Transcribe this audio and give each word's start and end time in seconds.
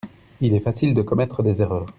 Il 0.39 0.55
est 0.55 0.59
facile 0.61 0.95
de 0.95 1.03
commettre 1.03 1.43
des 1.43 1.61
erreurs. 1.61 1.85